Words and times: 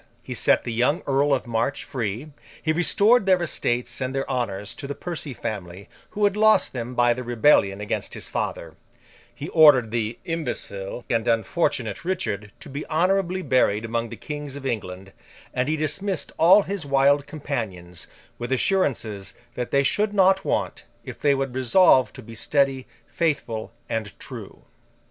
He 0.23 0.33
set 0.33 0.63
the 0.63 0.73
young 0.73 1.03
Earl 1.05 1.31
of 1.31 1.45
March 1.45 1.83
free; 1.83 2.31
he 2.59 2.73
restored 2.73 3.27
their 3.27 3.39
estates 3.43 4.01
and 4.01 4.15
their 4.15 4.27
honours 4.27 4.73
to 4.73 4.87
the 4.87 4.95
Percy 4.95 5.31
family, 5.31 5.89
who 6.09 6.23
had 6.23 6.35
lost 6.35 6.73
them 6.73 6.95
by 6.95 7.13
their 7.13 7.23
rebellion 7.23 7.79
against 7.81 8.15
his 8.15 8.27
father; 8.27 8.73
he 9.35 9.47
ordered 9.49 9.91
the 9.91 10.17
imbecile 10.25 11.05
and 11.07 11.27
unfortunate 11.27 12.03
Richard 12.03 12.51
to 12.61 12.67
be 12.67 12.83
honourably 12.87 13.43
buried 13.43 13.85
among 13.85 14.09
the 14.09 14.15
Kings 14.17 14.55
of 14.55 14.65
England; 14.65 15.11
and 15.53 15.69
he 15.69 15.77
dismissed 15.77 16.31
all 16.39 16.63
his 16.63 16.83
wild 16.83 17.27
companions, 17.27 18.07
with 18.39 18.51
assurances 18.51 19.35
that 19.53 19.69
they 19.69 19.83
should 19.83 20.15
not 20.15 20.43
want, 20.43 20.83
if 21.05 21.19
they 21.19 21.35
would 21.35 21.53
resolve 21.53 22.11
to 22.13 22.23
be 22.23 22.33
steady, 22.33 22.87
faithful, 23.05 23.71
and 23.87 24.17
true. 24.19 24.63